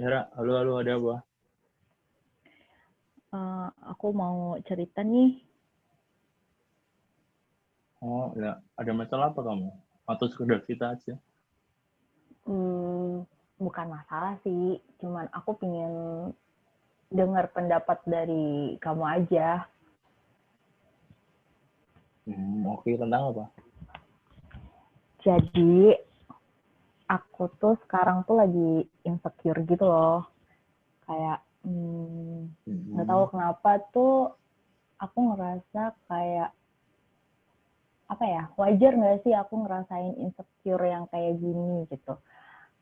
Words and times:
Ya, 0.00 0.32
halo, 0.32 0.56
halo, 0.56 0.72
ada 0.80 0.96
apa? 0.96 1.14
Uh, 3.36 3.68
aku 3.84 4.16
mau 4.16 4.56
cerita 4.64 5.04
nih. 5.04 5.44
Oh, 8.00 8.32
ya. 8.32 8.64
Ada 8.80 8.96
masalah 8.96 9.28
apa 9.28 9.44
kamu? 9.44 9.68
Atau 10.08 10.32
sekedar 10.32 10.64
cerita 10.64 10.96
aja? 10.96 11.20
Hmm, 12.48 13.28
bukan 13.60 13.92
masalah 13.92 14.40
sih. 14.40 14.80
Cuman 15.04 15.28
aku 15.36 15.60
pengen 15.60 15.92
dengar 17.12 17.52
pendapat 17.52 18.00
dari 18.08 18.80
kamu 18.80 19.04
aja. 19.04 19.68
Hmm, 22.24 22.64
oke. 22.72 22.88
Okay. 22.88 22.96
Tentang 22.96 23.36
apa? 23.36 23.44
Jadi, 25.20 25.92
aku 27.10 27.50
tuh 27.58 27.74
sekarang 27.82 28.22
tuh 28.22 28.38
lagi 28.38 28.86
insecure 29.02 29.66
gitu 29.66 29.82
loh. 29.82 30.30
Kayak, 31.10 31.42
hmm, 31.66 32.54
nggak 32.94 33.06
hmm. 33.06 33.10
tahu 33.10 33.22
kenapa 33.34 33.70
tuh 33.90 34.14
aku 35.02 35.18
ngerasa 35.34 35.82
kayak 36.06 36.54
apa 38.10 38.24
ya 38.26 38.42
wajar 38.58 38.92
nggak 38.98 39.22
sih 39.22 39.32
aku 39.32 39.54
ngerasain 39.62 40.18
insecure 40.18 40.82
yang 40.82 41.06
kayak 41.14 41.38
gini 41.38 41.86
gitu 41.86 42.18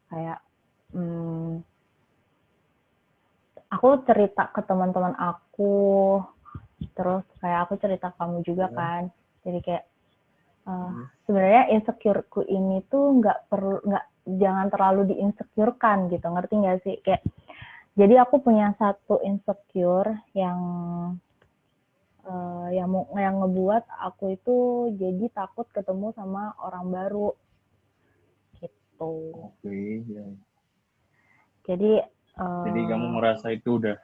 kayak 0.08 0.40
hmm, 0.96 1.60
aku 3.68 3.88
cerita 4.08 4.48
ke 4.48 4.64
teman-teman 4.64 5.12
aku 5.20 6.16
terus 6.96 7.28
kayak 7.44 7.68
aku 7.68 7.76
cerita 7.76 8.08
kamu 8.16 8.40
juga 8.40 8.72
iya. 8.72 8.76
kan 8.76 9.02
jadi 9.44 9.58
kayak 9.60 9.84
uh, 10.64 11.04
sebenarnya 11.28 11.76
insecureku 11.76 12.48
ini 12.48 12.80
tuh 12.88 13.20
nggak 13.20 13.52
perlu 13.52 13.84
nggak 13.84 14.06
jangan 14.36 14.68
terlalu 14.68 15.16
diinsecurekan 15.16 16.12
gitu 16.12 16.26
ngerti 16.28 16.54
nggak 16.60 16.78
sih 16.84 16.96
kayak 17.00 17.24
jadi 17.98 18.22
aku 18.22 18.44
punya 18.44 18.76
satu 18.78 19.18
insecure 19.24 20.22
yang 20.36 20.60
uh, 22.28 22.68
yang 22.70 22.92
yang 23.16 23.42
ngebuat 23.42 23.88
aku 23.88 24.38
itu 24.38 24.56
jadi 24.94 25.26
takut 25.34 25.66
ketemu 25.74 26.14
sama 26.14 26.54
orang 26.62 26.86
baru 26.94 27.34
gitu. 28.62 29.34
Oke, 29.34 29.66
okay, 29.66 29.90
ya. 30.06 30.26
Jadi 31.66 31.92
uh, 32.38 32.64
jadi 32.70 32.80
kamu 32.86 33.06
merasa 33.18 33.50
itu 33.50 33.82
udah 33.82 33.98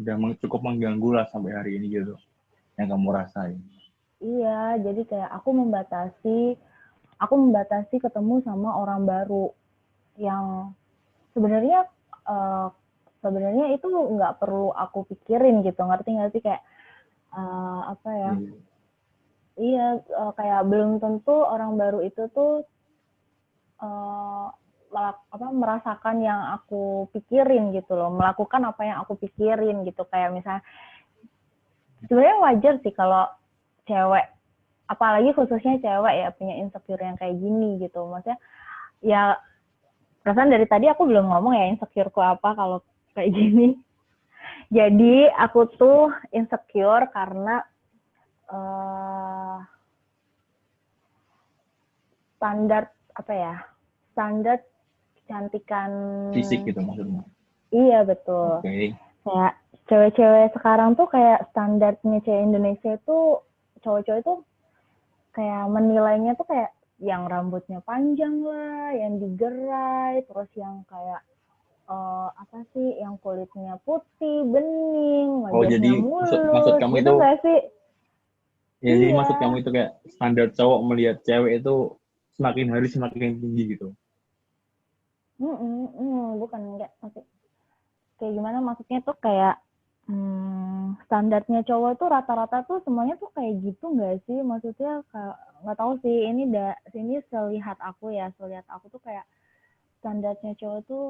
udah 0.00 0.14
cukup 0.40 0.64
mengganggu 0.64 1.20
lah 1.20 1.26
sampai 1.28 1.52
hari 1.54 1.76
ini 1.76 1.92
gitu 1.92 2.16
yang 2.80 2.88
kamu 2.88 3.14
rasain. 3.14 3.60
Iya, 4.24 4.80
jadi 4.80 5.02
kayak 5.04 5.30
aku 5.36 5.50
membatasi 5.52 6.56
aku 7.24 7.34
membatasi 7.40 7.96
ketemu 7.98 8.44
sama 8.44 8.76
orang 8.76 9.08
baru 9.08 9.50
yang 10.20 10.76
sebenarnya 11.34 11.88
uh, 12.28 12.70
sebenarnya 13.24 13.72
itu 13.72 13.88
nggak 13.88 14.38
perlu 14.38 14.70
aku 14.76 15.08
pikirin 15.08 15.64
gitu. 15.64 15.80
Ngerti 15.80 16.08
nggak 16.12 16.32
sih? 16.36 16.42
Kayak 16.44 16.62
uh, 17.32 17.96
apa 17.96 18.10
ya? 18.12 18.32
Hmm. 18.36 18.52
iya 19.54 19.86
uh, 20.02 20.32
kayak 20.34 20.66
belum 20.66 20.98
tentu 20.98 21.32
orang 21.32 21.78
baru 21.78 22.02
itu 22.02 22.26
tuh 22.34 22.66
uh, 23.80 24.50
apa 24.94 25.50
merasakan 25.50 26.22
yang 26.22 26.54
aku 26.54 27.10
pikirin 27.10 27.74
gitu 27.74 27.98
loh. 27.98 28.14
Melakukan 28.14 28.62
apa 28.62 28.82
yang 28.86 29.02
aku 29.02 29.18
pikirin 29.18 29.82
gitu. 29.88 30.06
Kayak 30.06 30.36
misalnya 30.36 30.62
sebenarnya 32.06 32.38
wajar 32.44 32.74
sih 32.84 32.94
kalau 32.94 33.26
cewek 33.88 34.33
apalagi 34.84 35.32
khususnya 35.32 35.80
cewek 35.80 36.14
ya 36.14 36.28
punya 36.36 36.54
insecure 36.60 37.00
yang 37.00 37.16
kayak 37.16 37.36
gini 37.40 37.80
gitu 37.80 38.04
maksudnya 38.04 38.36
ya 39.00 39.40
perasaan 40.20 40.52
dari 40.52 40.68
tadi 40.68 40.88
aku 40.88 41.08
belum 41.08 41.28
ngomong 41.28 41.56
ya 41.56 41.72
insecureku 41.72 42.20
apa 42.20 42.52
kalau 42.52 42.78
kayak 43.16 43.32
gini 43.38 43.76
jadi 44.72 45.30
aku 45.34 45.70
tuh 45.76 46.10
insecure 46.32 47.06
karena 47.12 47.62
uh, 48.48 49.60
standar 52.38 52.90
apa 53.14 53.32
ya? 53.32 53.54
Standar 54.14 54.58
kecantikan 55.20 55.90
fisik 56.36 56.66
gitu 56.68 56.80
maksudnya. 56.82 57.22
Iya 57.74 58.06
betul. 58.06 58.62
Okay. 58.62 58.94
Kayak 59.24 59.52
cewek-cewek 59.88 60.52
sekarang 60.58 60.94
tuh 60.94 61.08
kayak 61.08 61.48
standarnya 61.52 62.18
cewek 62.22 62.44
Indonesia 62.44 62.90
itu 62.96 63.18
cowok-cowok 63.82 64.20
itu 64.20 64.34
kayak 65.34 65.66
menilainya 65.68 66.38
tuh 66.38 66.46
kayak 66.46 66.70
yang 67.02 67.26
rambutnya 67.26 67.82
panjang 67.82 68.40
lah, 68.46 68.94
yang 68.94 69.18
digerai, 69.18 70.22
terus 70.24 70.48
yang 70.54 70.86
kayak 70.86 71.20
uh, 71.90 72.30
apa 72.32 72.62
sih 72.72 73.02
yang 73.02 73.18
kulitnya 73.18 73.76
putih, 73.82 74.46
bening, 74.46 75.44
oh, 75.50 75.64
jadi 75.66 75.90
mulus, 76.00 76.30
maksud, 76.30 76.40
maksud 76.54 76.74
kamu 76.78 76.94
gitu 77.02 77.12
itu 77.12 77.30
sih? 77.42 77.60
Ya, 78.84 78.92
iya. 78.92 78.94
jadi 79.00 79.12
maksud 79.16 79.36
kamu 79.40 79.54
itu 79.64 79.70
kayak 79.72 79.90
standar 80.06 80.46
cowok 80.54 80.80
melihat 80.86 81.16
cewek 81.26 81.64
itu 81.64 81.74
semakin 82.36 82.66
hari 82.70 82.86
semakin 82.88 83.40
tinggi 83.42 83.64
gitu. 83.76 83.88
Mm 85.42 85.50
-mm, 85.50 85.82
mm, 85.98 86.26
bukan 86.38 86.60
enggak 86.62 86.92
maksud 87.02 87.26
kayak 88.22 88.32
gimana 88.38 88.58
maksudnya 88.62 89.02
tuh 89.02 89.16
kayak 89.18 89.58
hmm, 90.06 90.73
standarnya 91.06 91.66
cowok 91.66 91.98
tuh 91.98 92.08
rata-rata 92.10 92.62
tuh 92.66 92.78
semuanya 92.86 93.18
tuh 93.18 93.30
kayak 93.34 93.60
gitu 93.62 93.94
nggak 93.94 94.22
sih? 94.26 94.38
Maksudnya 94.40 95.02
nggak 95.64 95.78
tahu 95.78 95.98
sih 96.04 96.28
ini 96.28 96.50
da 96.50 96.76
sini 96.92 97.20
selihat 97.28 97.78
aku 97.80 98.12
ya 98.14 98.30
selihat 98.38 98.64
aku 98.68 98.88
tuh 98.92 99.02
kayak 99.02 99.24
standarnya 100.00 100.52
cowok 100.60 100.80
tuh 100.84 101.06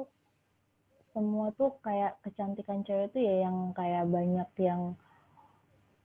semua 1.14 1.54
tuh 1.54 1.70
kayak 1.86 2.18
kecantikan 2.26 2.82
cewek 2.82 3.14
tuh 3.14 3.22
ya 3.22 3.46
yang 3.46 3.70
kayak 3.70 4.10
banyak 4.10 4.50
yang 4.58 4.98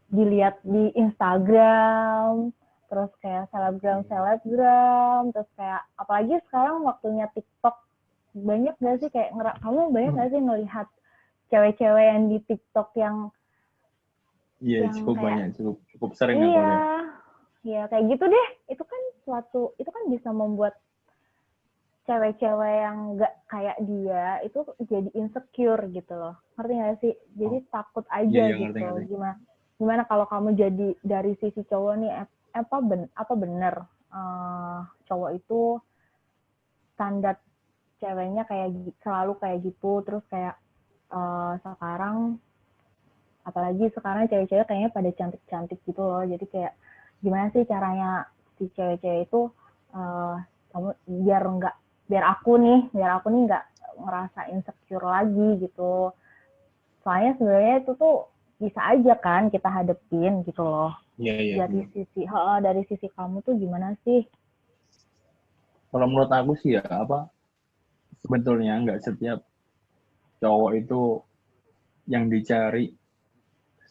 dilihat 0.09 0.57
di 0.65 0.89
Instagram, 0.97 2.49
terus 2.89 3.09
kayak 3.21 3.45
selebgram 3.53 4.01
selebgram, 4.09 5.29
terus 5.33 5.49
kayak 5.53 5.85
apalagi 5.97 6.41
sekarang 6.49 6.81
waktunya 6.81 7.29
TikTok 7.33 7.77
banyak 8.33 8.73
gak 8.81 8.97
sih? 9.01 9.09
Kayak 9.13 9.33
ngerak 9.37 9.57
kamu 9.61 9.81
banyak 9.93 10.11
gak 10.17 10.29
sih 10.33 10.41
ngelihat 10.41 10.87
cewek-cewek 11.49 12.05
yang 12.05 12.21
di 12.29 12.37
TikTok 12.45 12.89
yang 12.97 13.29
Iya, 14.59 14.91
cukup 14.91 15.15
kayak, 15.19 15.25
banyak, 15.25 15.47
cukup 15.55 15.75
cukup 15.95 16.09
sering 16.19 16.37
Iya. 16.43 16.71
Iya, 17.59 17.81
kayak 17.91 18.03
gitu 18.11 18.25
deh. 18.27 18.47
Itu 18.71 18.83
kan 18.87 19.01
suatu 19.23 19.61
itu 19.79 19.89
kan 19.91 20.03
bisa 20.11 20.29
membuat 20.31 20.79
cewek-cewek 22.09 22.75
yang 22.81 22.97
gak 23.21 23.33
kayak 23.45 23.77
dia 23.85 24.41
itu 24.41 24.65
jadi 24.89 25.09
insecure 25.13 25.85
gitu 25.93 26.13
loh 26.17 26.41
ngerti 26.57 26.73
gak 26.73 26.97
sih 27.05 27.13
jadi 27.37 27.57
oh. 27.61 27.65
takut 27.69 28.05
aja 28.09 28.33
yeah, 28.33 28.49
yeah, 28.49 28.57
gitu 28.65 28.77
ngerti, 28.81 28.89
ngerti. 28.97 29.11
gimana 29.13 29.35
gimana 29.77 30.01
kalau 30.09 30.25
kamu 30.25 30.49
jadi 30.57 30.87
dari 31.05 31.37
sisi 31.37 31.61
cowok 31.69 31.93
nih 32.01 32.11
eh, 32.25 32.27
apa 32.57 32.77
ben 32.81 33.05
apa 33.13 33.33
bener 33.37 33.75
uh, 34.09 34.81
cowok 35.05 35.31
itu 35.37 35.77
standar 36.97 37.37
ceweknya 38.01 38.43
kayak 38.49 38.73
selalu 39.05 39.37
kayak 39.37 39.61
gitu 39.69 40.01
terus 40.01 40.25
kayak 40.33 40.57
uh, 41.13 41.61
sekarang 41.61 42.41
apalagi 43.47 43.89
sekarang 43.95 44.27
cewek-cewek 44.27 44.65
kayaknya 44.67 44.89
pada 44.91 45.09
cantik-cantik 45.15 45.79
gitu 45.87 46.01
loh 46.01 46.23
jadi 46.23 46.45
kayak 46.49 46.73
gimana 47.23 47.47
sih 47.51 47.63
caranya 47.65 48.27
si 48.59 48.67
cewek-cewek 48.75 49.27
itu 49.27 49.49
uh, 49.95 50.35
kamu 50.71 50.89
biar 51.25 51.43
nggak 51.43 51.75
biar 52.09 52.23
aku 52.37 52.51
nih 52.59 52.79
biar 52.93 53.11
aku 53.21 53.27
nih 53.31 53.41
nggak 53.47 53.63
ngerasa 53.99 54.39
insecure 54.53 55.05
lagi 55.07 55.47
gitu 55.63 56.13
soalnya 57.03 57.35
sebenarnya 57.39 57.75
itu 57.83 57.91
tuh 57.95 58.27
bisa 58.59 58.79
aja 58.91 59.13
kan 59.19 59.47
kita 59.47 59.71
hadepin 59.71 60.43
gitu 60.43 60.63
loh 60.63 60.93
Iya, 61.19 61.35
iya. 61.35 61.55
Dari 61.67 61.83
ya. 61.83 61.87
sisi, 61.91 62.21
ha, 62.23 62.63
dari 62.63 62.81
sisi 62.87 63.11
kamu 63.11 63.43
tuh 63.43 63.59
gimana 63.59 63.91
sih? 64.07 64.23
Kalau 65.91 66.07
menurut 66.07 66.31
aku 66.31 66.55
sih 66.63 66.79
ya 66.79 66.83
apa 66.87 67.27
sebetulnya 68.23 68.79
nggak 68.79 69.03
setiap 69.03 69.43
cowok 70.39 70.71
itu 70.79 71.19
yang 72.07 72.31
dicari 72.31 72.95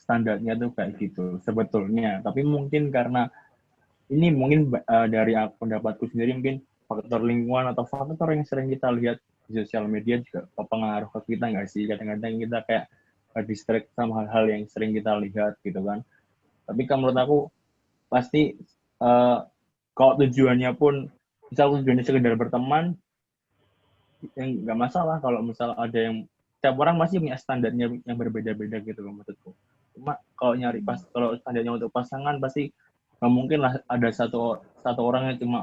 standarnya 0.08 0.56
tuh 0.56 0.72
kayak 0.72 0.96
gitu 0.96 1.36
sebetulnya. 1.44 2.24
Tapi 2.24 2.40
mungkin 2.40 2.88
karena 2.88 3.28
ini 4.08 4.32
mungkin 4.32 4.72
uh, 4.72 5.04
dari 5.04 5.36
pendapatku 5.36 6.08
sendiri 6.08 6.32
mungkin 6.40 6.64
faktor 6.88 7.20
lingkungan 7.20 7.76
atau 7.76 7.84
faktor 7.84 8.32
yang 8.32 8.48
sering 8.48 8.72
kita 8.72 8.88
lihat 8.88 9.20
di 9.44 9.60
sosial 9.60 9.84
media 9.84 10.16
juga 10.24 10.48
berpengaruh 10.56 11.12
ke 11.12 11.36
kita 11.36 11.52
nggak 11.52 11.68
sih? 11.68 11.84
Kadang-kadang 11.84 12.40
kita 12.40 12.58
kayak 12.64 12.84
distract 13.44 13.92
sama 13.92 14.24
hal-hal 14.24 14.48
yang 14.48 14.62
sering 14.64 14.96
kita 14.96 15.12
lihat 15.20 15.60
gitu 15.60 15.84
kan. 15.84 16.00
Tapi 16.64 16.88
kalau 16.88 17.04
menurut 17.04 17.18
aku 17.20 17.38
pasti 18.08 18.56
uh, 19.04 19.44
kalau 19.92 20.16
tujuannya 20.24 20.72
pun 20.72 21.12
misal 21.52 21.76
tujuannya 21.76 22.04
sekedar 22.08 22.32
berteman 22.40 22.96
yang 24.34 24.64
nggak 24.64 24.78
masalah 24.88 25.20
kalau 25.20 25.44
misal 25.44 25.76
ada 25.76 25.98
yang 26.00 26.24
setiap 26.58 26.74
orang 26.80 26.98
pasti 26.98 27.22
punya 27.22 27.38
standarnya 27.38 28.02
yang 28.02 28.16
berbeda-beda 28.18 28.82
gitu 28.82 28.98
loh 29.04 29.14
maksudku 29.20 29.54
cuma 29.98 30.14
kalau 30.38 30.54
nyari 30.54 30.80
pas 30.80 31.02
kalau 31.10 31.34
standarnya 31.36 31.74
untuk 31.74 31.90
pasangan 31.90 32.38
pasti 32.38 32.70
nggak 33.18 33.32
mungkin 33.34 33.58
lah 33.66 33.82
ada 33.90 34.08
satu 34.14 34.62
satu 34.86 35.00
orang 35.02 35.34
yang 35.34 35.38
cuma 35.42 35.60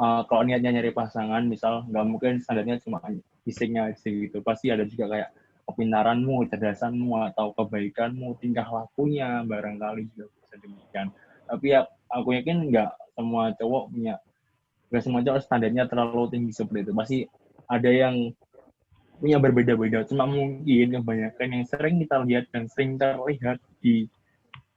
uh, 0.00 0.24
kalau 0.24 0.42
niatnya 0.48 0.80
nyari 0.80 0.96
pasangan 0.96 1.44
misal 1.44 1.84
nggak 1.92 2.06
mungkin 2.08 2.32
standarnya 2.40 2.80
cuma 2.80 3.04
fisiknya 3.44 3.92
gitu 4.00 4.40
pasti 4.40 4.72
ada 4.72 4.88
juga 4.88 5.12
kayak 5.12 5.28
kepintaranmu 5.68 6.48
kecerdasanmu 6.48 7.28
atau 7.32 7.52
kebaikanmu 7.52 8.40
tingkah 8.40 8.64
lakunya 8.64 9.44
barangkali 9.44 10.08
juga 10.16 10.32
bisa 10.40 10.54
demikian. 10.64 11.12
Tapi 11.44 11.76
ya 11.76 11.84
aku 12.08 12.32
yakin 12.40 12.72
nggak 12.72 12.90
semua 13.12 13.52
cowok 13.52 13.84
punya 13.92 14.16
nggak 14.88 15.02
semua 15.04 15.20
cowok 15.20 15.40
standarnya 15.44 15.84
terlalu 15.84 16.24
tinggi 16.32 16.52
seperti 16.56 16.88
itu. 16.88 16.92
Pasti 16.96 17.18
ada 17.68 17.90
yang 17.92 18.32
punya 19.18 19.38
berbeda-beda. 19.42 20.06
Cuma 20.06 20.24
mungkin 20.24 20.98
kebanyakan 20.98 21.48
yang 21.50 21.64
sering 21.66 21.98
kita 22.00 22.16
lihat 22.24 22.44
dan 22.54 22.64
sering 22.70 22.96
terlihat 22.96 23.58
di 23.82 24.06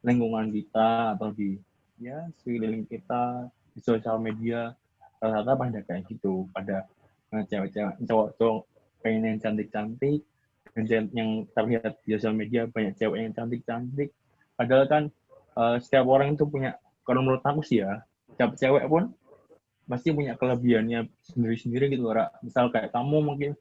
lingkungan 0.01 0.49
kita 0.49 1.15
atau 1.17 1.29
di 1.31 1.61
ya 2.01 2.25
sekeliling 2.41 2.89
kita 2.89 3.47
di 3.77 3.79
sosial 3.85 4.17
media 4.17 4.73
rata-rata 5.21 5.53
pada 5.53 5.79
kayak 5.85 6.03
gitu. 6.09 6.49
Pada 6.51 6.89
cewek-cewek 7.31 8.01
cowok-cowok 8.03 8.61
pengen 9.05 9.23
yang 9.33 9.39
cantik-cantik 9.39 10.21
dan 10.75 10.83
yang 11.15 11.29
terlihat 11.53 12.01
di 12.03 12.17
sosial 12.17 12.35
media 12.35 12.67
banyak 12.67 12.97
cewek 12.97 13.17
yang 13.21 13.33
cantik-cantik. 13.37 14.09
Padahal 14.57 14.85
kan 14.89 15.03
uh, 15.55 15.77
setiap 15.79 16.05
orang 16.09 16.35
itu 16.35 16.43
punya 16.49 16.75
kalau 17.05 17.23
menurut 17.25 17.43
aku 17.43 17.61
sih 17.65 17.83
ya 17.83 18.03
setiap 18.31 18.55
cewek 18.55 18.85
pun 18.87 19.11
pasti 19.89 20.15
punya 20.15 20.39
kelebihannya 20.39 21.11
sendiri-sendiri 21.25 21.91
gitu 21.91 22.07
Ra. 22.07 22.31
misal 22.39 22.71
kayak 22.71 22.95
kamu 22.95 23.17
mungkin 23.19 23.51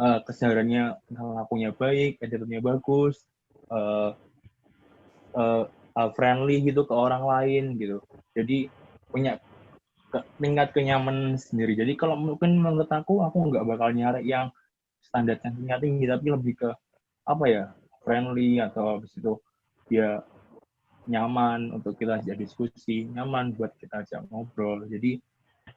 uh, 0.00 0.18
kesehariannya 0.24 0.96
lakunya 1.12 1.70
baik, 1.76 2.16
attitude-nya 2.24 2.64
bagus, 2.64 3.20
uh, 3.68 4.16
uh, 5.36 5.64
uh, 5.68 6.10
friendly 6.16 6.64
gitu 6.64 6.88
ke 6.88 6.94
orang 6.96 7.22
lain 7.22 7.76
gitu. 7.76 8.00
Jadi 8.32 8.72
punya 9.12 9.36
ke, 10.08 10.24
tingkat 10.40 10.72
kenyamanan 10.72 11.36
sendiri. 11.36 11.76
Jadi 11.76 11.92
kalau 12.00 12.16
mungkin 12.16 12.56
menurut 12.56 12.88
aku, 12.88 13.20
aku 13.20 13.52
nggak 13.52 13.64
bakal 13.68 13.92
nyari 13.92 14.24
yang 14.24 14.48
standar 15.04 15.36
cantiknya 15.38 15.76
tinggi, 15.76 16.04
tapi 16.08 16.26
lebih 16.32 16.54
ke 16.56 16.70
apa 17.28 17.44
ya 17.46 17.64
friendly 18.02 18.58
atau 18.58 18.96
habis 18.96 19.12
itu 19.14 19.36
dia 19.92 20.24
nyaman 21.10 21.74
untuk 21.74 21.98
kita 21.98 22.22
ajak 22.22 22.38
diskusi, 22.38 23.06
nyaman 23.12 23.52
buat 23.54 23.76
kita 23.76 24.06
ajak 24.06 24.24
ngobrol. 24.32 24.86
Jadi 24.88 25.20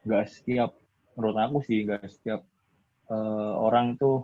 nggak 0.08 0.26
setiap 0.30 0.72
menurut 1.14 1.38
aku 1.38 1.58
sih 1.66 1.86
nggak 1.86 2.10
setiap 2.10 2.42
uh, 3.10 3.54
orang 3.60 4.00
tuh 4.00 4.24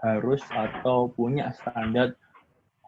harus 0.00 0.42
atau 0.52 1.08
punya 1.08 1.52
standar 1.56 2.16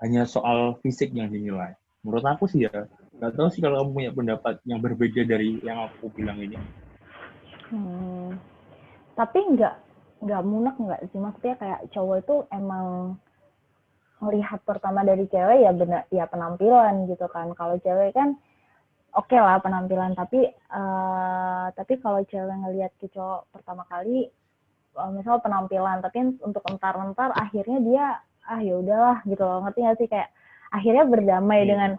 hanya 0.05 0.29
soal 0.29 0.77
fisik 0.85 1.11
yang 1.17 1.33
dinilai. 1.33 1.75
Menurut 2.05 2.25
aku 2.25 2.47
sih 2.47 2.69
ya, 2.69 2.87
nggak 3.19 3.33
tahu 3.35 3.49
sih 3.51 3.61
kalau 3.65 3.83
kamu 3.83 3.91
punya 3.95 4.11
pendapat 4.15 4.55
yang 4.69 4.79
berbeda 4.79 5.27
dari 5.27 5.59
yang 5.65 5.89
aku 5.89 6.13
bilang 6.15 6.39
ini. 6.39 6.59
Hmm, 7.69 8.39
tapi 9.19 9.39
nggak 9.57 9.75
nggak 10.19 10.43
munak 10.47 10.75
nggak 10.79 11.03
sih 11.15 11.21
maksudnya 11.23 11.55
kayak 11.59 11.81
cowok 11.95 12.17
itu 12.27 12.37
emang 12.51 13.15
melihat 14.19 14.59
pertama 14.67 15.07
dari 15.07 15.31
cewek 15.31 15.63
ya 15.63 15.71
benar 15.71 16.03
ya 16.11 16.27
penampilan 16.27 17.07
gitu 17.07 17.31
kan 17.31 17.55
kalau 17.55 17.79
cewek 17.79 18.11
kan 18.11 18.35
oke 19.15 19.31
okay 19.31 19.39
lah 19.39 19.63
penampilan 19.63 20.19
tapi 20.19 20.51
uh, 20.75 21.71
tapi 21.71 22.03
kalau 22.03 22.19
cewek 22.27 22.51
ngelihat 22.51 22.91
ke 22.99 23.07
cowok 23.15 23.47
pertama 23.55 23.87
kali 23.87 24.27
misal 25.15 25.39
penampilan 25.39 26.03
tapi 26.03 26.39
untuk 26.43 26.62
entar-entar 26.67 27.31
akhirnya 27.39 27.79
dia 27.83 28.05
ah 28.49 28.61
ya 28.61 28.81
udahlah 28.81 29.23
gitu 29.29 29.43
loh. 29.45 29.62
Ngerti 29.62 29.81
gak 29.85 29.99
sih? 30.00 30.09
Kayak 30.11 30.29
akhirnya 30.73 31.05
berdamai 31.06 31.61
yeah. 31.62 31.69
dengan 31.69 31.91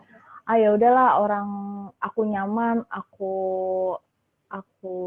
ah 0.50 0.58
ya 0.58 0.70
udahlah 0.74 1.10
orang 1.22 1.50
aku 2.02 2.22
nyaman 2.26 2.82
aku 2.90 3.36
aku 4.50 4.98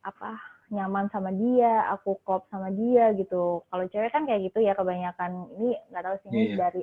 apa 0.00 0.40
nyaman 0.72 1.12
sama 1.12 1.28
dia 1.32 1.84
aku 1.92 2.16
klop 2.24 2.48
sama 2.48 2.72
dia 2.72 3.12
gitu. 3.14 3.62
Kalau 3.68 3.84
cewek 3.88 4.10
kan 4.10 4.24
kayak 4.24 4.48
gitu 4.48 4.64
ya 4.64 4.72
kebanyakan. 4.72 5.46
Ini 5.60 5.68
nggak 5.92 6.02
tahu 6.04 6.16
sih 6.24 6.28
ini 6.32 6.44
yeah. 6.52 6.56
dari 6.58 6.82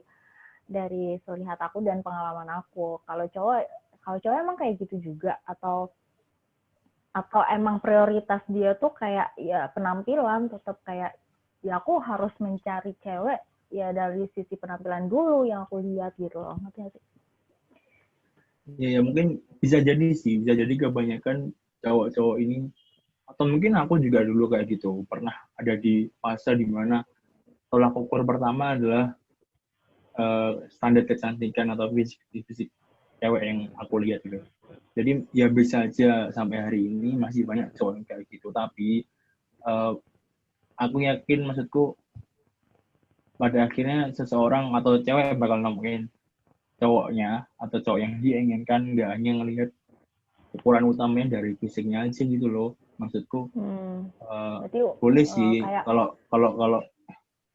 dari 0.65 1.05
selihat 1.25 1.57
aku 1.61 1.81
dan 1.81 2.05
pengalaman 2.05 2.49
aku. 2.61 3.01
Kalau 3.05 3.25
cowok 3.29 3.59
kalau 4.05 4.17
cowok 4.21 4.37
emang 4.37 4.57
kayak 4.57 4.77
gitu 4.81 5.01
juga? 5.01 5.41
Atau 5.49 5.89
atau 7.15 7.47
emang 7.47 7.79
prioritas 7.79 8.43
dia 8.51 8.75
tuh 8.75 8.91
kayak 8.91 9.31
ya 9.39 9.71
penampilan 9.71 10.51
tetap 10.51 10.83
kayak 10.83 11.15
ya 11.63 11.79
aku 11.79 12.03
harus 12.03 12.35
mencari 12.43 12.91
cewek 12.99 13.39
ya 13.71 13.95
dari 13.95 14.27
sisi 14.35 14.59
penampilan 14.59 15.07
dulu 15.07 15.47
yang 15.47 15.63
aku 15.63 15.79
lihat 15.79 16.11
gitu 16.19 16.43
loh 16.43 16.59
ngerti 16.59 16.79
gak 16.83 16.91
sih? 16.91 17.03
Ya, 18.75 18.99
ya 18.99 19.01
mungkin 19.01 19.39
bisa 19.63 19.79
jadi 19.79 20.11
sih 20.11 20.43
bisa 20.43 20.59
jadi 20.59 20.73
kebanyakan 20.75 21.55
cowok-cowok 21.79 22.37
ini 22.43 22.67
atau 23.25 23.45
mungkin 23.47 23.79
aku 23.79 23.97
juga 24.03 24.21
dulu 24.27 24.51
kayak 24.51 24.75
gitu 24.75 25.07
pernah 25.07 25.33
ada 25.55 25.79
di 25.79 26.11
fase 26.19 26.51
di 26.59 26.67
mana 26.67 26.99
tolak 27.71 27.95
ukur 27.95 28.27
pertama 28.27 28.75
adalah 28.75 29.15
uh, 30.19 30.67
standar 30.67 31.07
kecantikan 31.07 31.71
atau 31.71 31.89
fisik 31.95 32.19
fisik 32.29 32.69
cewek 33.23 33.41
yang 33.41 33.59
aku 33.79 34.03
lihat 34.03 34.19
gitu 34.27 34.43
jadi 34.95 35.11
ya 35.35 35.47
bisa 35.51 35.85
aja 35.85 36.31
sampai 36.31 36.57
hari 36.63 36.81
ini 36.87 37.19
masih 37.19 37.43
banyak 37.43 37.75
cowok 37.75 37.99
yang 37.99 38.05
kayak 38.07 38.23
gitu 38.31 38.47
tapi 38.55 39.03
uh, 39.67 39.93
aku 40.79 40.97
yakin 41.03 41.47
maksudku 41.47 41.99
pada 43.35 43.67
akhirnya 43.67 44.15
seseorang 44.15 44.71
atau 44.71 44.99
cewek 45.03 45.35
bakal 45.35 45.59
nemuin 45.59 46.07
cowoknya 46.79 47.47
atau 47.59 47.77
cowok 47.83 47.99
yang 47.99 48.13
dia 48.23 48.39
inginkan 48.39 48.95
nggak 48.95 49.09
hanya 49.11 49.31
ngelihat 49.43 49.69
ukuran 50.55 50.87
utamanya 50.87 51.39
dari 51.39 51.59
fisiknya 51.59 52.07
aja 52.07 52.23
gitu 52.23 52.47
loh 52.47 52.79
maksudku 52.95 53.51
hmm. 53.51 54.15
uh, 54.23 54.63
boleh 55.03 55.25
uh, 55.27 55.31
sih 55.31 55.59
kalau 55.83 56.15
kayak... 56.15 56.27
kalau 56.31 56.49
kalau 56.55 56.79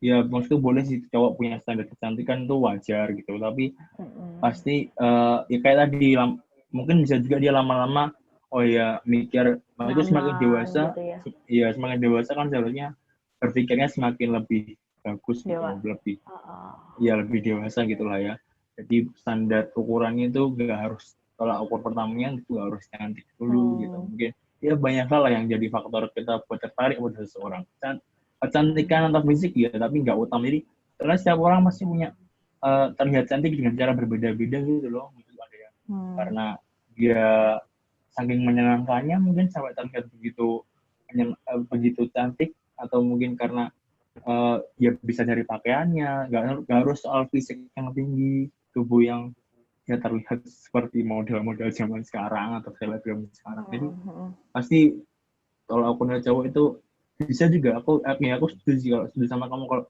ya 0.00 0.24
maksudku 0.24 0.60
boleh 0.60 0.84
sih 0.84 1.04
cowok 1.08 1.36
punya 1.36 1.56
standar 1.60 1.88
kecantikan 1.88 2.44
tuh 2.44 2.60
wajar 2.64 3.12
gitu 3.16 3.36
tapi 3.40 3.72
hmm. 3.96 4.40
pasti 4.44 4.92
uh, 5.00 5.44
ya 5.48 5.58
kayak 5.64 5.88
tadi 5.88 6.16
mungkin 6.70 7.02
bisa 7.02 7.18
juga 7.18 7.42
dia 7.42 7.52
lama-lama 7.54 8.14
oh 8.50 8.62
ya 8.66 8.98
mikir 9.06 9.62
Mama, 9.78 9.94
itu 9.94 10.02
semakin 10.10 10.34
dewasa 10.42 10.82
gitu 10.94 11.02
ya. 11.06 11.18
ya 11.46 11.66
semakin 11.74 11.98
dewasa 12.02 12.30
kan 12.34 12.46
seharusnya 12.50 12.94
berpikirnya 13.40 13.88
semakin 13.88 14.28
lebih 14.42 14.76
bagus 15.00 15.40
gitu, 15.46 15.56
lebih 15.86 16.20
uh 16.28 16.34
-uh. 16.34 16.72
ya 17.00 17.16
lebih 17.16 17.40
dewasa 17.40 17.86
gitulah 17.88 18.18
ya 18.20 18.34
jadi 18.76 19.08
standar 19.16 19.72
ukurannya 19.76 20.28
itu 20.28 20.52
gak 20.56 20.78
harus 20.78 21.16
kalau 21.40 21.64
ukur 21.64 21.80
pertamanya 21.80 22.36
itu 22.36 22.60
harus 22.60 22.84
cantik 22.92 23.24
dulu 23.40 23.76
hmm. 23.76 23.80
gitu 23.80 23.96
mungkin 23.96 24.30
ya 24.60 24.74
banyak 24.76 25.06
hal 25.08 25.20
lah 25.24 25.32
yang 25.32 25.44
jadi 25.48 25.66
faktor 25.72 26.12
kita 26.12 26.44
buat 26.44 26.60
tertarik 26.60 27.00
pada 27.00 27.18
seseorang 27.24 27.62
kecantikan 28.40 29.08
atau 29.08 29.24
fisik 29.24 29.56
ya 29.56 29.72
tapi 29.72 30.04
nggak 30.04 30.16
utama 30.20 30.52
jadi 30.52 30.60
karena 31.00 31.14
setiap 31.16 31.40
orang 31.40 31.64
pasti 31.64 31.88
punya 31.88 32.12
uh, 32.60 32.92
terlihat 32.92 33.32
cantik 33.32 33.56
dengan 33.56 33.72
cara 33.72 33.96
berbeda-beda 33.96 34.60
gitu 34.60 34.88
loh 34.92 35.16
hmm. 35.90 36.14
karena 36.14 36.46
dia 36.94 37.58
saking 38.14 38.46
menyenangkannya 38.46 39.18
mungkin 39.18 39.50
sampai 39.50 39.74
terlihat 39.74 40.06
begitu 40.14 40.62
uh, 41.18 41.60
begitu 41.70 42.06
cantik 42.14 42.54
atau 42.78 43.02
mungkin 43.02 43.34
karena 43.34 43.68
uh, 44.24 44.62
ya 44.80 44.94
bisa 45.02 45.22
dari 45.22 45.44
pakaiannya 45.44 46.30
nggak, 46.30 46.66
harus 46.70 47.02
soal 47.02 47.26
fisik 47.28 47.60
yang 47.76 47.92
tinggi 47.92 48.48
tubuh 48.72 49.02
yang 49.02 49.22
ya 49.88 49.98
terlihat 49.98 50.46
seperti 50.46 51.02
model-model 51.02 51.74
zaman 51.74 52.06
sekarang 52.06 52.62
atau 52.62 52.70
selebgram 52.78 53.26
sekarang 53.34 53.66
jadi 53.74 53.86
uh-huh. 53.90 54.30
pasti 54.54 54.94
kalau 55.66 55.94
aku 55.94 56.06
lihat 56.06 56.22
cowok 56.26 56.44
itu 56.46 56.64
bisa 57.26 57.50
juga 57.50 57.82
aku 57.82 57.98
aku 58.06 58.20
ya 58.22 58.38
aku 58.38 58.46
setuju 58.54 58.86
kalau 58.96 59.06
setuju 59.10 59.26
sama 59.26 59.46
kamu 59.50 59.64
kalau 59.66 59.84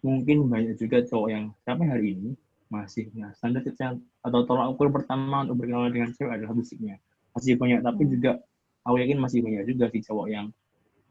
mungkin 0.00 0.36
banyak 0.48 0.76
juga 0.76 1.04
cowok 1.04 1.28
yang 1.32 1.44
sampai 1.64 1.86
hari 1.88 2.06
ini 2.16 2.30
masih 2.70 3.10
nah 3.18 3.34
standar 3.34 3.66
kecantikan 3.66 3.98
atau 4.22 4.46
tolak 4.46 4.70
ukur 4.70 4.94
pertama 4.94 5.42
untuk 5.42 5.66
berkenalan 5.66 5.90
dengan 5.90 6.14
cewek 6.14 6.38
adalah 6.38 6.54
fisiknya 6.54 7.02
masih 7.34 7.58
banyak 7.58 7.82
tapi 7.82 8.02
hmm. 8.06 8.10
juga 8.14 8.32
aku 8.86 8.96
yakin 9.02 9.18
masih 9.18 9.38
banyak 9.42 9.62
juga 9.66 9.84
sih 9.90 10.02
cowok 10.06 10.26
yang 10.30 10.46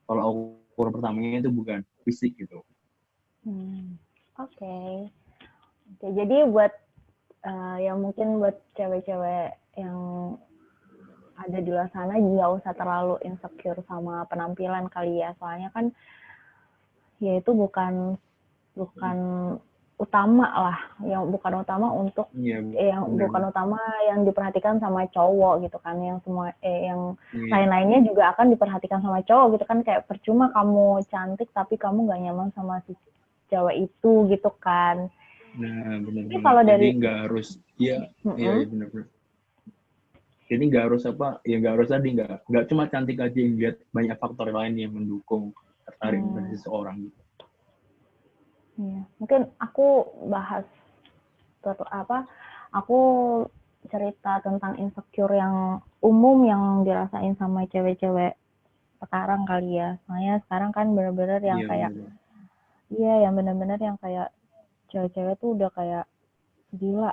tolak 0.08 0.26
ukur 0.26 0.88
pertamanya 0.96 1.44
itu 1.44 1.52
bukan 1.52 1.84
fisik 2.08 2.32
gitu 2.40 2.64
hmm. 3.44 4.00
oke 4.40 4.50
okay. 4.56 5.12
oke 5.92 6.00
okay, 6.00 6.12
jadi 6.16 6.48
buat 6.48 6.72
uh, 7.44 7.78
yang 7.84 8.00
mungkin 8.00 8.40
buat 8.40 8.56
cewek-cewek 8.80 9.60
yang 9.76 10.00
ada 11.40 11.58
di 11.64 11.70
luar 11.72 11.88
sana 11.92 12.20
nggak 12.20 12.52
usah 12.60 12.72
terlalu 12.76 13.16
insecure 13.24 13.80
sama 13.88 14.28
penampilan 14.28 14.92
kali 14.92 15.24
ya 15.24 15.32
soalnya 15.40 15.72
kan 15.72 15.92
ya 17.20 17.40
itu 17.40 17.52
bukan 17.52 18.16
bukan 18.76 19.18
utama 20.00 20.48
lah 20.48 20.80
yang 21.04 21.28
bukan 21.28 21.60
utama 21.60 21.92
untuk 21.92 22.32
yeah, 22.32 22.64
eh, 22.72 22.88
yang 22.96 23.04
bener. 23.12 23.28
bukan 23.28 23.44
utama 23.52 23.80
yang 24.08 24.24
diperhatikan 24.24 24.80
sama 24.80 25.04
cowok 25.12 25.68
gitu 25.68 25.76
kan 25.84 26.00
yang 26.00 26.24
semua 26.24 26.56
eh 26.64 26.88
yang 26.88 27.20
yeah. 27.36 27.52
lain-lainnya 27.52 28.08
juga 28.08 28.32
akan 28.32 28.56
diperhatikan 28.56 29.04
sama 29.04 29.20
cowok 29.28 29.60
gitu 29.60 29.66
kan 29.68 29.84
kayak 29.84 30.08
percuma 30.08 30.56
kamu 30.56 31.04
cantik 31.12 31.52
tapi 31.52 31.76
kamu 31.76 32.08
gak 32.08 32.22
nyaman 32.24 32.50
sama 32.56 32.80
si 32.88 32.96
cewek 33.52 33.92
itu 33.92 34.14
gitu 34.32 34.50
kan 34.64 35.12
nah 35.60 36.00
benar 36.00 36.24
benar 36.32 36.42
kalau 36.48 36.62
dari 36.64 36.96
nggak 36.96 37.18
harus 37.28 37.60
iya 37.76 38.08
mm 38.24 38.32
-hmm. 38.32 38.40
iya 38.40 38.52
benar-benar 38.64 39.08
jadi 40.50 40.64
nggak 40.66 40.84
harus 40.90 41.04
apa 41.06 41.28
ya 41.46 41.56
nggak 41.62 41.74
harus 41.78 41.90
tadi 41.92 42.08
nggak 42.18 42.36
nggak 42.50 42.66
cuma 42.72 42.84
cantik 42.90 43.18
aja 43.22 43.38
yang 43.38 43.54
lihat 43.60 43.78
banyak 43.94 44.18
faktor 44.18 44.48
lain 44.50 44.76
yang 44.80 44.92
mendukung 44.96 45.54
tertarik 45.86 46.22
Hmm. 46.22 46.50
seseorang 46.54 46.98
gitu. 47.06 47.22
Iya, 48.80 49.02
mungkin 49.20 49.42
aku 49.60 49.88
bahas 50.32 50.64
ter 51.60 51.76
apa? 51.92 52.24
Aku 52.72 53.00
cerita 53.92 54.40
tentang 54.40 54.80
insecure 54.80 55.36
yang 55.36 55.84
umum 56.00 56.48
yang 56.48 56.64
dirasain 56.88 57.36
sama 57.36 57.68
cewek-cewek 57.68 58.40
sekarang 59.04 59.44
kali 59.44 59.80
ya. 59.84 60.00
Soalnya 60.08 60.40
sekarang 60.48 60.72
kan 60.72 60.96
bener-bener 60.96 61.44
yang 61.44 61.60
Iya, 61.64 61.68
kayak 61.68 61.92
bener. 61.92 62.12
iya 62.96 63.14
yang 63.28 63.34
bener-bener 63.36 63.80
yang 63.80 63.98
kayak 64.00 64.32
cewek-cewek 64.92 65.36
tuh 65.44 65.60
udah 65.60 65.70
kayak 65.76 66.06
gila. 66.76 67.12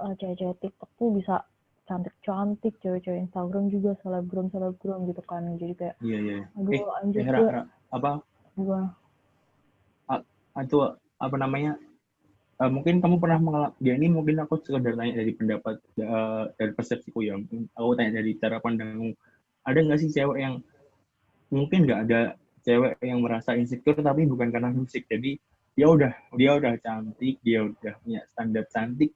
Eh, 0.00 0.14
cewek-cewek 0.16 0.56
TikTok 0.64 0.90
tuh 0.96 1.08
bisa 1.12 1.44
cantik-cantik, 1.86 2.76
cewek-cewek 2.80 3.28
Instagram 3.28 3.68
juga 3.68 3.96
selebgram 4.00 4.48
selebgram 4.48 5.04
gitu 5.08 5.22
kan. 5.28 5.60
Jadi 5.60 5.74
kayak 5.76 5.96
Iya, 6.00 6.18
iya. 6.24 6.40
aduh 6.56 6.72
Eh, 6.72 6.98
anjir 7.04 7.20
eh, 7.24 7.64
apa 7.92 8.20
gua 8.56 8.92
itu 10.64 10.78
apa 11.20 11.36
namanya? 11.36 11.76
eh, 12.56 12.70
mungkin 12.72 13.04
kamu 13.04 13.16
pernah 13.20 13.38
mengalami 13.40 13.76
ya 13.84 13.92
ini 14.00 14.08
mungkin 14.08 14.40
aku 14.40 14.60
sekedar 14.64 14.96
tanya 14.96 15.20
dari 15.20 15.32
pendapat 15.36 15.76
eh, 16.00 16.44
dari 16.56 16.72
persepsiku 16.72 17.20
ya. 17.20 17.36
Aku 17.76 17.92
tanya 17.96 18.20
dari 18.20 18.32
cara 18.40 18.56
pandangmu. 18.60 19.12
Ada 19.66 19.78
nggak 19.84 19.98
sih 20.00 20.10
cewek 20.14 20.38
yang 20.40 20.54
mungkin 21.52 21.84
nggak 21.86 22.00
ada 22.08 22.20
cewek 22.64 22.98
yang 23.04 23.20
merasa 23.22 23.54
insecure 23.54 24.00
tapi 24.00 24.24
bukan 24.24 24.48
karena 24.48 24.72
musik. 24.72 25.04
Jadi 25.06 25.36
dia 25.76 25.86
udah 25.92 26.12
dia 26.34 26.50
udah 26.56 26.72
cantik, 26.80 27.36
dia 27.44 27.68
udah 27.68 27.94
punya 28.00 28.20
standar 28.32 28.64
cantik 28.72 29.12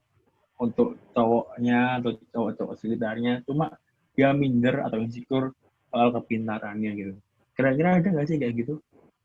untuk 0.61 1.01
cowoknya 1.17 2.03
atau 2.03 2.11
cowok-cowok 2.37 2.75
sekitarnya. 2.77 3.41
Cuma 3.49 3.73
dia 4.13 4.37
minder 4.37 4.85
atau 4.85 5.01
insecure 5.01 5.57
soal 5.89 6.13
kepintarannya 6.13 6.91
gitu. 6.93 7.15
Kira-kira 7.57 7.99
ada 7.99 8.09
nggak 8.13 8.29
sih 8.29 8.37
kayak 8.37 8.55
gitu? 8.61 8.75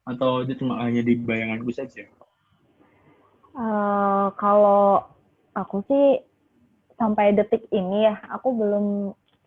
Atau 0.06 0.46
itu 0.46 0.54
cuma 0.62 0.74
hanya 0.86 1.02
di 1.02 1.14
bayanganku 1.18 1.72
saja? 1.74 2.04
Eh, 3.56 4.28
kalau 4.42 5.02
aku 5.56 5.78
sih 5.90 6.06
sampai 7.00 7.32
detik 7.38 7.64
ini 7.72 8.08
ya, 8.08 8.16
aku 8.36 8.50
belum 8.52 8.86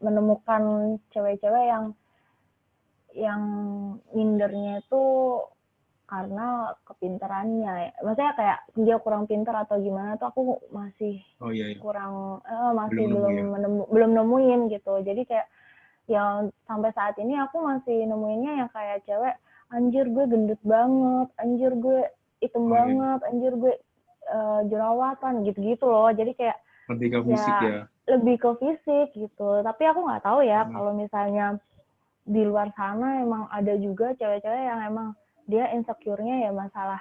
menemukan 0.05 0.63
cewek-cewek 1.13 1.65
yang 1.73 1.85
yang 3.17 3.43
mindernya 4.15 4.81
itu 4.85 5.05
karena 6.09 6.73
kepintarannya. 6.89 7.93
Maksudnya 8.01 8.33
kayak 8.39 8.59
dia 8.81 8.97
kurang 9.05 9.29
pintar 9.29 9.55
atau 9.69 9.77
gimana 9.77 10.17
tuh 10.17 10.29
aku 10.33 10.41
masih 10.73 11.21
Oh 11.39 11.53
iya, 11.53 11.69
iya. 11.71 11.81
kurang 11.85 12.41
eh, 12.49 12.73
masih 12.73 13.05
Belum 13.05 13.13
nemu 13.13 13.19
belum 13.21 13.35
ya? 13.37 13.45
menemu- 13.55 13.89
belum 13.93 14.11
nemuin 14.17 14.61
gitu. 14.73 14.95
Jadi 15.05 15.23
kayak 15.29 15.47
yang 16.09 16.49
sampai 16.65 16.91
saat 16.97 17.15
ini 17.21 17.37
aku 17.37 17.61
masih 17.61 18.09
nemuinnya 18.09 18.53
yang 18.65 18.71
kayak 18.73 19.05
cewek 19.05 19.37
anjir 19.69 20.07
gue 20.09 20.25
gendut 20.27 20.61
banget, 20.65 21.29
anjir 21.37 21.73
gue 21.77 22.01
hitam 22.41 22.65
Oh, 22.65 22.71
iya. 22.71 22.75
banget, 22.75 23.21
anjir 23.29 23.53
gue 23.55 23.75
eh, 24.29 24.61
jerawatan 24.69 25.35
gitu-gitu 25.45 25.85
loh. 25.85 26.11
Jadi 26.11 26.33
kayak 26.35 26.59
Lebih 26.89 27.09
ke 27.13 27.19
fisik 27.27 27.57
Ya, 27.57 27.69
ya. 27.69 27.81
lebih 28.09 28.35
ke 28.41 28.51
fisik 28.61 29.09
gitu. 29.13 29.49
Tapi 29.61 29.83
aku 29.85 30.01
nggak 30.05 30.25
tahu 30.25 30.41
ya 30.41 30.65
Hmm. 30.65 30.73
kalau 30.73 30.93
misalnya 30.93 31.47
di 32.25 32.45
luar 32.45 32.69
sana 32.77 33.25
emang 33.25 33.49
ada 33.49 33.73
juga 33.77 34.13
cewek-cewek 34.17 34.65
yang 34.69 34.81
emang 34.85 35.09
dia 35.49 35.73
insecure-nya 35.73 36.45
ya 36.45 36.51
masalah 36.53 37.01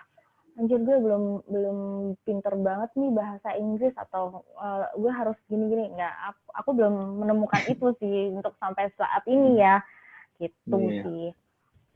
anjir 0.56 0.80
gue 0.82 0.98
belum 1.04 1.44
belum 1.52 1.78
pinter 2.24 2.56
banget 2.58 2.90
nih 2.96 3.12
bahasa 3.12 3.54
Inggris 3.60 3.92
atau 3.94 4.42
eh, 4.58 4.88
gue 4.96 5.12
harus 5.12 5.36
gini-gini 5.48 5.92
nggak 5.94 6.16
aku, 6.32 6.44
aku 6.56 6.70
belum 6.80 6.94
menemukan 7.22 7.62
itu 7.68 7.92
sih 8.00 8.32
untuk 8.34 8.56
sampai 8.58 8.88
saat 8.96 9.22
ini 9.28 9.60
ya 9.60 9.84
gitu 10.40 10.80
Iya. 10.80 11.04
sih 11.04 11.24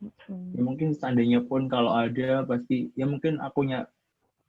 Hmm. 0.01 0.57
Ya 0.57 0.61
mungkin 0.65 0.97
seandainya 0.97 1.45
pun 1.45 1.69
kalau 1.69 1.93
ada 1.93 2.41
pasti 2.49 2.89
ya 2.97 3.05
mungkin 3.05 3.37
akunya 3.37 3.85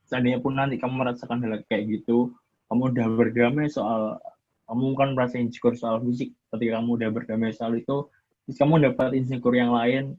seandainya 0.08 0.40
pun 0.40 0.56
nanti 0.56 0.80
kamu 0.80 1.04
merasakan 1.04 1.44
hal 1.44 1.60
kayak 1.68 1.88
gitu, 1.88 2.32
kamu 2.72 2.82
udah 2.96 3.06
berdamai 3.12 3.68
soal 3.68 4.16
kamu 4.64 4.96
kan 4.96 5.08
merasa 5.12 5.36
insecure 5.36 5.76
soal 5.76 6.00
fisik, 6.00 6.32
ketika 6.48 6.80
kamu 6.80 6.90
udah 6.96 7.08
berdamai 7.12 7.52
soal 7.52 7.76
itu, 7.76 8.08
terus 8.48 8.56
kamu 8.56 8.80
dapat 8.92 9.12
insecure 9.12 9.52
yang 9.52 9.76
lain 9.76 10.16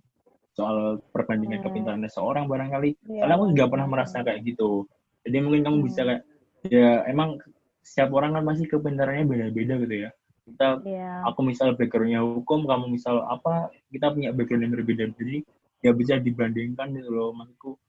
soal 0.53 1.01
perbandingan 1.09 1.65
Hmm. 1.65 1.73
kepintaran 1.73 2.05
seorang 2.05 2.45
barangkali. 2.45 2.93
Iya, 3.09 3.25
Karena 3.25 3.33
aku 3.33 3.45
nggak 3.57 3.69
pernah 3.73 3.87
merasa 3.89 4.21
kayak 4.21 4.45
gitu. 4.45 4.85
Jadi 5.25 5.37
mungkin 5.41 5.61
kamu 5.65 5.77
bisa 5.89 6.05
Hmm. 6.05 6.09
kayak 6.13 6.21
ya 6.69 6.91
emang 7.09 7.41
setiap 7.81 8.13
orang 8.13 8.37
kan 8.37 8.43
pasti 8.45 8.69
kepintarannya 8.69 9.25
beda-beda 9.25 9.73
gitu 9.81 9.95
ya. 10.07 10.09
Kita 10.43 10.83
Iya. 10.83 11.23
aku 11.23 11.39
misal 11.47 11.71
backgroundnya 11.79 12.19
hukum, 12.19 12.67
kamu 12.67 12.91
misal 12.91 13.23
apa, 13.25 13.71
kita 13.87 14.11
punya 14.11 14.35
background 14.35 14.67
yang 14.67 14.73
berbeda. 14.75 15.03
Jadi 15.15 15.39
ya 15.79 15.91
bisa 15.95 16.19
dibandingkan 16.19 16.91
gitu 16.95 17.09
loh. 17.11 17.31
Maksudku, 17.31 17.79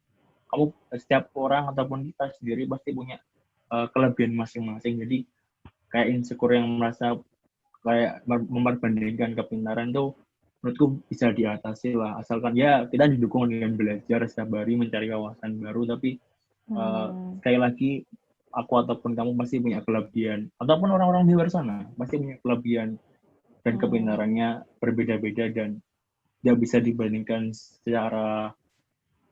kamu 0.51 0.65
setiap 0.95 1.35
orang 1.35 1.71
ataupun 1.75 2.07
kita 2.15 2.31
sendiri 2.39 2.63
pasti 2.71 2.95
punya 2.95 3.19
uh, 3.75 3.91
kelebihan 3.91 4.39
masing-masing. 4.39 5.03
Jadi 5.03 5.27
kayak 5.91 6.11
insecure 6.15 6.55
yang 6.55 6.79
merasa 6.79 7.19
kayak 7.83 8.23
memperbandingkan 8.27 9.35
kepintaran 9.35 9.91
tuh 9.91 10.15
menurutku 10.63 11.03
bisa 11.11 11.29
diatasi 11.35 11.93
lah. 11.93 12.17
Asalkan 12.23 12.55
ya 12.57 12.87
kita 12.89 13.11
didukung 13.11 13.51
dengan 13.51 13.75
belajar 13.77 14.25
setiap 14.31 14.55
hari 14.57 14.79
mencari 14.79 15.11
kawasan 15.11 15.59
baru. 15.59 15.99
Tapi 15.99 16.17
uh, 16.71 17.11
Hmm. 17.11 17.37
sekali 17.43 17.59
lagi 17.61 17.91
aku 18.55 18.87
ataupun 18.87 19.19
kamu 19.19 19.35
pasti 19.35 19.59
punya 19.59 19.83
kelebihan. 19.83 20.49
Ataupun 20.63 20.89
orang-orang 20.95 21.27
di 21.27 21.35
luar 21.35 21.51
sana 21.51 21.85
pasti 21.99 22.17
punya 22.23 22.39
kelebihan 22.41 22.97
dan 23.67 23.75
Hmm. 23.77 23.83
kepintarannya 23.83 24.49
berbeda-beda 24.79 25.51
dan 25.51 25.83
tidak 26.41 26.57
bisa 26.61 26.77
dibandingkan 26.79 27.51
secara 27.57 28.53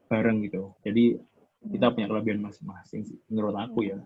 bareng 0.08 0.44
gitu. 0.44 0.74
Jadi 0.82 1.16
kita 1.62 1.94
punya 1.94 2.10
kelebihan 2.10 2.40
masing-masing 2.42 3.06
sih 3.06 3.18
menurut 3.30 3.54
aku 3.54 3.86
ya. 3.86 3.98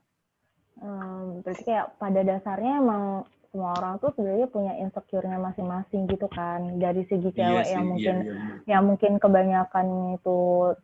Hmm, 0.76 1.40
berarti 1.40 1.62
kayak 1.64 1.96
pada 1.96 2.20
dasarnya 2.20 2.84
emang 2.84 3.24
semua 3.56 3.72
orang 3.72 3.96
tuh 4.04 4.12
sebenarnya 4.12 4.52
punya 4.52 4.76
insecure-nya 4.76 5.40
masing-masing 5.40 6.04
gitu 6.12 6.28
kan. 6.28 6.76
Dari 6.76 7.08
segi 7.08 7.32
cewek 7.32 7.64
iya 7.64 7.72
yang 7.72 7.88
sih 7.88 7.88
mungkin 7.88 8.16
iya, 8.20 8.32
iya, 8.36 8.54
yang 8.76 8.82
mungkin 8.84 9.12
kebanyakan 9.16 9.86
itu 10.20 10.38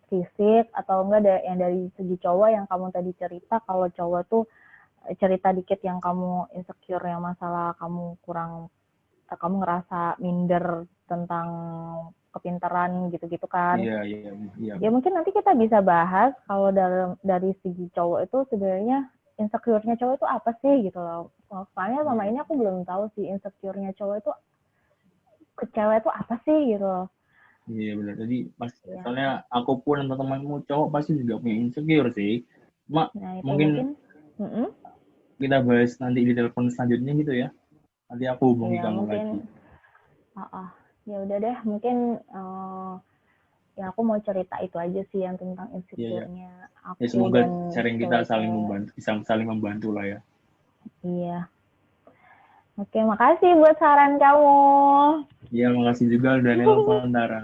fisik 0.09 0.73
atau 0.73 1.05
enggak 1.05 1.21
ada 1.29 1.37
yang 1.45 1.61
dari 1.61 1.93
segi 2.01 2.17
cowok 2.17 2.49
yang 2.49 2.65
kamu 2.65 2.89
tadi 2.89 3.13
cerita 3.21 3.61
kalau 3.69 3.93
cowok 3.93 4.23
tuh 4.25 4.49
eh, 5.05 5.13
cerita 5.21 5.53
dikit 5.53 5.85
yang 5.85 6.01
kamu 6.01 6.49
insecure 6.57 7.05
yang 7.05 7.21
masalah 7.21 7.77
kamu 7.77 8.17
kurang 8.25 8.73
eh, 9.29 9.37
kamu 9.37 9.55
ngerasa 9.61 10.17
minder 10.25 10.89
tentang 11.05 11.49
kepintaran 12.33 13.13
gitu-gitu 13.13 13.45
kan. 13.53 13.77
Iya 13.77 14.01
iya 14.09 14.33
iya. 14.57 14.75
Ya 14.81 14.89
mungkin 14.89 15.13
nanti 15.13 15.29
kita 15.37 15.53
bisa 15.53 15.85
bahas 15.85 16.33
kalau 16.49 16.73
dalam 16.73 17.21
dari 17.21 17.53
segi 17.61 17.93
cowok 17.93 18.25
itu 18.25 18.39
sebenarnya 18.49 19.13
insecure-nya 19.43 19.99
cowok 19.99 20.15
itu 20.17 20.27
apa 20.27 20.51
sih 20.63 20.75
gitu 20.87 20.99
loh. 20.99 21.29
Soalnya 21.75 22.01
selama 22.07 22.23
ini 22.25 22.39
aku 22.39 22.53
belum 22.55 22.87
tahu 22.87 23.11
sih 23.15 23.27
insecure-nya 23.27 23.91
cowok 23.99 24.17
itu 24.23 24.33
ke 25.59 25.65
cewek 25.75 26.01
itu 26.01 26.11
apa 26.11 26.35
sih 26.43 26.59
gitu 26.73 26.87
loh. 26.87 27.07
iya 27.71 27.95
benar 27.95 28.19
jadi 28.19 28.51
pas 28.59 28.75
Iya. 28.83 29.07
soalnya 29.07 29.29
aku 29.47 29.79
pun 29.87 30.03
atau 30.03 30.19
temanmu 30.19 30.67
cowok 30.67 30.89
pasti 30.91 31.15
juga 31.15 31.39
punya 31.39 31.57
insecure 31.63 32.11
sih. 32.11 32.43
Cuma 32.91 33.07
Nah, 33.15 33.39
Mungkin- 33.43 33.95
mungkin, 34.39 34.75
kita 35.39 35.59
bahas 35.63 35.95
nanti 35.99 36.27
di 36.27 36.35
telepon 36.35 36.71
selanjutnya 36.71 37.13
gitu 37.19 37.33
ya. 37.35 37.49
Nanti 38.11 38.25
aku 38.27 38.55
hubungi 38.55 38.79
Iya, 38.79 38.85
kamu 38.87 38.97
mungkin. 38.99 39.27
lagi. 39.27 39.39
Ah, 40.35 40.67
ah. 40.67 40.69
ya 41.03 41.19
udah 41.19 41.39
deh 41.43 41.57
mungkin 41.67 41.97
eh, 42.19 42.95
ya 43.75 43.91
aku 43.91 44.01
mau 44.07 44.19
cerita 44.23 44.55
itu 44.63 44.79
aja 44.79 45.03
sih 45.11 45.23
yang 45.23 45.35
tentang 45.35 45.67
insecure-nya 45.75 46.62
aku 46.83 46.99
ya 47.03 47.09
semoga 47.09 47.41
sharing 47.71 47.97
kita 47.97 48.17
saling 48.27 48.51
membantu 48.51 48.91
bisa 48.99 49.11
saling 49.23 49.47
membantu 49.49 49.91
lah 49.95 50.07
ya 50.07 50.21
Iya. 51.03 51.47
Oke, 52.79 52.99
makasih 53.05 53.53
buat 53.59 53.77
saran 53.77 54.17
kamu. 54.17 54.57
Iya, 55.53 55.69
makasih 55.77 56.07
juga 56.09 56.41
udah 56.41 56.55
nelpon 56.59 57.13
Tara. 57.13 57.39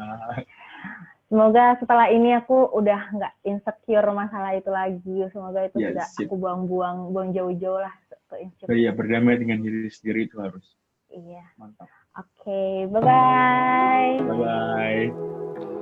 Semoga 1.29 1.77
setelah 1.77 2.09
ini 2.09 2.33
aku 2.33 2.73
udah 2.73 3.13
nggak 3.13 3.35
insecure 3.45 4.09
masalah 4.17 4.57
itu 4.57 4.73
lagi. 4.73 5.29
Semoga 5.29 5.69
itu 5.69 5.85
Ya, 5.85 6.01
sip. 6.09 6.25
aku 6.27 6.41
buang-buang, 6.41 7.13
buang 7.13 7.37
jauh-jauh 7.37 7.79
lah 7.85 7.93
ke 8.33 8.41
insecure. 8.41 8.73
Iya, 8.73 8.97
berdamai 8.97 9.37
dengan 9.37 9.61
diri 9.61 9.93
sendiri 9.93 10.25
itu 10.25 10.41
harus. 10.41 10.65
Iya. 11.13 11.45
Mantap. 11.61 11.93
Oke, 12.17 12.89
bye-bye. 12.89 14.25
Bye-bye. 14.25 15.77